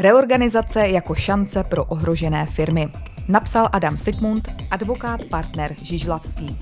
Reorganizace 0.00 0.88
jako 0.88 1.14
šance 1.14 1.64
pro 1.64 1.84
ohrožené 1.84 2.46
firmy. 2.46 2.88
Napsal 3.28 3.68
Adam 3.72 3.96
Sigmund, 3.96 4.48
advokát 4.70 5.24
partner 5.24 5.74
Žižlavský. 5.82 6.58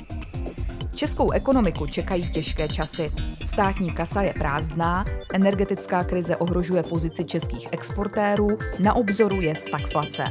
Českou 0.95 1.31
ekonomiku 1.31 1.87
čekají 1.87 2.31
těžké 2.31 2.69
časy. 2.69 3.13
Státní 3.45 3.91
kasa 3.91 4.23
je 4.23 4.35
prázdná, 4.35 5.05
energetická 5.35 6.05
krize 6.05 6.37
ohrožuje 6.37 6.83
pozici 6.83 7.25
českých 7.25 7.69
exportérů, 7.71 8.59
na 8.79 8.95
obzoru 8.95 9.41
je 9.41 9.55
stagflace. 9.57 10.25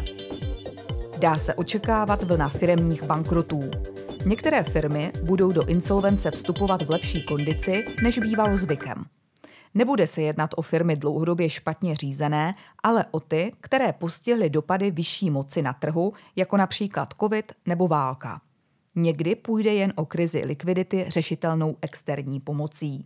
Dá 1.19 1.35
se 1.35 1.53
očekávat 1.53 2.23
vlna 2.23 2.49
firemních 2.49 3.03
bankrotů. 3.03 3.71
Některé 4.25 4.63
firmy 4.63 5.11
budou 5.25 5.51
do 5.51 5.67
insolvence 5.67 6.31
vstupovat 6.31 6.81
v 6.81 6.89
lepší 6.89 7.23
kondici, 7.23 7.85
než 8.03 8.19
bývalo 8.19 8.57
zvykem. 8.57 9.05
Nebude 9.75 10.07
se 10.07 10.21
jednat 10.21 10.49
o 10.55 10.61
firmy 10.61 10.95
dlouhodobě 10.95 11.49
špatně 11.49 11.95
řízené, 11.95 12.55
ale 12.83 13.05
o 13.11 13.19
ty, 13.19 13.53
které 13.61 13.93
postihly 13.93 14.49
dopady 14.49 14.91
vyšší 14.91 15.31
moci 15.31 15.61
na 15.61 15.73
trhu, 15.73 16.13
jako 16.35 16.57
například 16.57 17.13
COVID 17.19 17.51
nebo 17.65 17.87
válka. 17.87 18.41
Někdy 18.95 19.35
půjde 19.35 19.73
jen 19.73 19.93
o 19.95 20.05
krizi 20.05 20.45
likvidity 20.45 21.05
řešitelnou 21.07 21.77
externí 21.81 22.39
pomocí. 22.39 23.05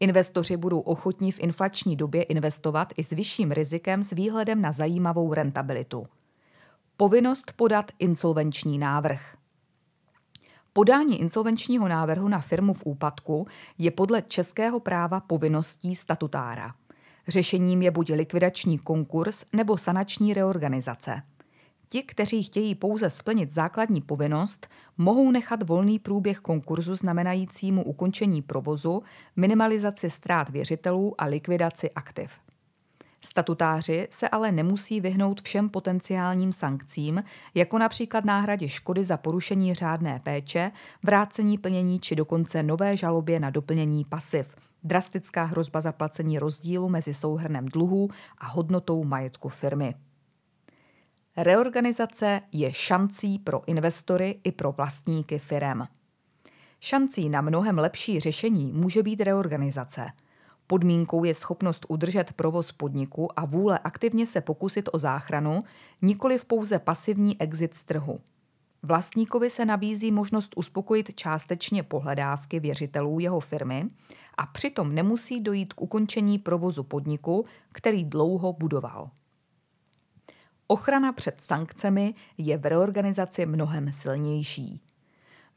Investoři 0.00 0.56
budou 0.56 0.80
ochotní 0.80 1.32
v 1.32 1.40
inflační 1.40 1.96
době 1.96 2.22
investovat 2.22 2.92
i 2.96 3.04
s 3.04 3.10
vyšším 3.10 3.50
rizikem 3.50 4.02
s 4.02 4.10
výhledem 4.10 4.62
na 4.62 4.72
zajímavou 4.72 5.34
rentabilitu. 5.34 6.06
Povinnost 6.96 7.52
podat 7.56 7.92
insolvenční 7.98 8.78
návrh. 8.78 9.37
Podání 10.78 11.20
insolvenčního 11.20 11.88
návrhu 11.88 12.28
na 12.28 12.40
firmu 12.40 12.74
v 12.74 12.82
úpadku 12.84 13.46
je 13.78 13.90
podle 13.90 14.22
českého 14.22 14.80
práva 14.80 15.20
povinností 15.20 15.94
statutára. 15.96 16.74
Řešením 17.28 17.82
je 17.82 17.90
buď 17.90 18.12
likvidační 18.12 18.78
konkurs 18.78 19.44
nebo 19.52 19.78
sanační 19.78 20.34
reorganizace. 20.34 21.22
Ti, 21.88 22.02
kteří 22.02 22.42
chtějí 22.42 22.74
pouze 22.74 23.10
splnit 23.10 23.50
základní 23.50 24.00
povinnost, 24.00 24.68
mohou 24.98 25.30
nechat 25.30 25.62
volný 25.62 25.98
průběh 25.98 26.38
konkurzu 26.38 26.94
znamenajícímu 26.94 27.84
ukončení 27.84 28.42
provozu, 28.42 29.02
minimalizaci 29.36 30.10
ztrát 30.10 30.48
věřitelů 30.48 31.14
a 31.18 31.24
likvidaci 31.24 31.90
aktiv. 31.90 32.30
Statutáři 33.20 34.08
se 34.10 34.28
ale 34.28 34.52
nemusí 34.52 35.00
vyhnout 35.00 35.42
všem 35.42 35.68
potenciálním 35.68 36.52
sankcím, 36.52 37.22
jako 37.54 37.78
například 37.78 38.24
náhradě 38.24 38.68
škody 38.68 39.04
za 39.04 39.16
porušení 39.16 39.74
řádné 39.74 40.20
péče, 40.24 40.70
vrácení 41.02 41.58
plnění 41.58 42.00
či 42.00 42.16
dokonce 42.16 42.62
nové 42.62 42.96
žalobě 42.96 43.40
na 43.40 43.50
doplnění 43.50 44.04
pasiv, 44.04 44.56
drastická 44.84 45.44
hrozba 45.44 45.80
zaplacení 45.80 46.38
rozdílu 46.38 46.88
mezi 46.88 47.14
souhrnem 47.14 47.66
dluhů 47.66 48.10
a 48.38 48.46
hodnotou 48.46 49.04
majetku 49.04 49.48
firmy. 49.48 49.94
Reorganizace 51.36 52.40
je 52.52 52.72
šancí 52.72 53.38
pro 53.38 53.62
investory 53.66 54.40
i 54.44 54.52
pro 54.52 54.72
vlastníky 54.72 55.38
firem. 55.38 55.86
Šancí 56.80 57.28
na 57.28 57.40
mnohem 57.40 57.78
lepší 57.78 58.20
řešení 58.20 58.72
může 58.72 59.02
být 59.02 59.20
reorganizace– 59.20 60.06
Podmínkou 60.70 61.24
je 61.24 61.34
schopnost 61.34 61.86
udržet 61.88 62.32
provoz 62.32 62.72
podniku 62.72 63.40
a 63.40 63.44
vůle 63.44 63.78
aktivně 63.78 64.26
se 64.26 64.40
pokusit 64.40 64.88
o 64.92 64.98
záchranu, 64.98 65.64
nikoli 66.02 66.38
v 66.38 66.44
pouze 66.44 66.78
pasivní 66.78 67.40
exit 67.40 67.74
z 67.74 67.84
trhu. 67.84 68.20
Vlastníkovi 68.82 69.50
se 69.50 69.64
nabízí 69.64 70.12
možnost 70.12 70.52
uspokojit 70.56 71.14
částečně 71.14 71.82
pohledávky 71.82 72.60
věřitelů 72.60 73.18
jeho 73.20 73.40
firmy 73.40 73.90
a 74.36 74.46
přitom 74.46 74.94
nemusí 74.94 75.40
dojít 75.40 75.72
k 75.72 75.82
ukončení 75.82 76.38
provozu 76.38 76.82
podniku, 76.82 77.44
který 77.72 78.04
dlouho 78.04 78.52
budoval. 78.52 79.10
Ochrana 80.66 81.12
před 81.12 81.40
sankcemi 81.40 82.14
je 82.38 82.58
v 82.58 82.66
reorganizaci 82.66 83.46
mnohem 83.46 83.92
silnější. 83.92 84.80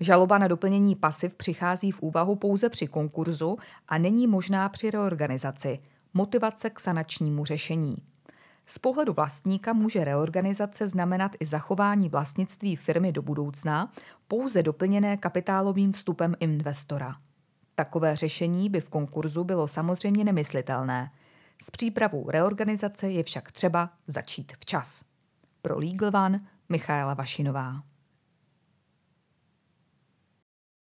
Žaloba 0.02 0.38
na 0.38 0.48
doplnění 0.48 0.96
pasiv 0.96 1.36
přichází 1.36 1.92
v 1.92 2.02
úvahu 2.02 2.36
pouze 2.36 2.70
při 2.70 2.88
konkurzu 2.88 3.58
a 3.88 3.98
není 3.98 4.28
možná 4.28 4.70
při 4.70 4.92
reorganizaci, 4.92 5.80
motivace 6.14 6.70
k 6.70 6.80
sanačnímu 6.80 7.46
řešení. 7.46 7.98
Z 8.66 8.80
pohledu 8.80 9.14
vlastníka 9.14 9.74
může 9.74 10.04
reorganizace 10.04 10.88
znamenat 10.88 11.32
i 11.40 11.46
zachování 11.46 12.10
vlastnictví 12.10 12.76
firmy 12.76 13.12
do 13.12 13.22
budoucna, 13.22 13.92
pouze 14.28 14.64
doplněné 14.64 15.18
kapitálovým 15.18 15.92
vstupem 15.92 16.36
investora. 16.40 17.16
Takové 17.76 18.16
řešení 18.16 18.70
by 18.70 18.82
v 18.82 18.90
konkurzu 18.90 19.44
bylo 19.44 19.68
samozřejmě 19.68 20.24
nemyslitelné. 20.24 21.12
S 21.62 21.72
přípravou 21.72 22.30
reorganizace 22.30 23.10
je 23.10 23.24
však 23.24 23.52
třeba 23.52 23.90
začít 24.08 24.54
včas. 24.60 25.04
Pro 25.62 25.80
Legal 25.80 26.24
One 26.26 26.40
Michaela 26.70 27.14
Vašinová. 27.14 27.82